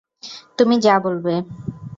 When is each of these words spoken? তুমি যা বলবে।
তুমি 0.57 0.75
যা 0.79 0.95
বলবে। 0.99 1.33